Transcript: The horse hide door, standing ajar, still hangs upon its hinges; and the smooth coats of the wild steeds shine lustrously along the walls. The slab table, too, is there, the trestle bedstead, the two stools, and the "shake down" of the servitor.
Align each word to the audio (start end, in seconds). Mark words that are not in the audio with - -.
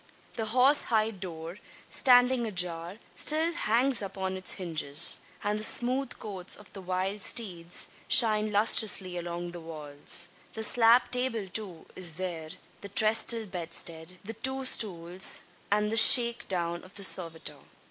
The 0.35 0.47
horse 0.47 0.81
hide 0.85 1.19
door, 1.19 1.59
standing 1.87 2.47
ajar, 2.47 2.97
still 3.15 3.53
hangs 3.53 4.01
upon 4.01 4.35
its 4.35 4.53
hinges; 4.53 5.19
and 5.43 5.59
the 5.59 5.63
smooth 5.63 6.13
coats 6.17 6.55
of 6.55 6.73
the 6.73 6.81
wild 6.81 7.21
steeds 7.21 7.89
shine 8.07 8.51
lustrously 8.51 9.15
along 9.15 9.51
the 9.51 9.59
walls. 9.59 10.29
The 10.55 10.63
slab 10.63 11.11
table, 11.11 11.47
too, 11.47 11.85
is 11.95 12.15
there, 12.15 12.49
the 12.81 12.89
trestle 12.89 13.45
bedstead, 13.45 14.17
the 14.23 14.33
two 14.33 14.65
stools, 14.65 15.37
and 15.69 15.91
the 15.91 15.97
"shake 15.97 16.47
down" 16.47 16.83
of 16.83 16.95
the 16.95 17.03
servitor. 17.03 17.57